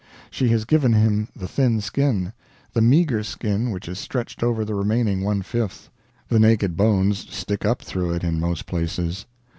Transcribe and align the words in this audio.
She 0.31 0.47
has 0.49 0.65
given 0.65 0.93
him 0.93 1.27
the 1.35 1.47
thin 1.47 1.79
skin, 1.79 2.33
the 2.73 2.81
meagre 2.81 3.21
skin 3.23 3.69
which 3.69 3.87
is 3.87 3.99
stretched 3.99 4.41
over 4.41 4.65
the 4.65 4.73
remaining 4.73 5.21
one 5.21 5.43
fifth 5.43 5.91
the 6.27 6.39
naked 6.39 6.75
bones 6.75 7.19
stick 7.31 7.65
up 7.65 7.83
through 7.83 8.15
it 8.15 8.23
in 8.23 8.39
most 8.39 8.65
places. 8.65 9.27